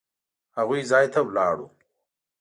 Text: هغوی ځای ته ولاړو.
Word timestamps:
هغوی 0.57 0.81
ځای 0.91 1.05
ته 1.13 1.19
ولاړو. 1.27 1.67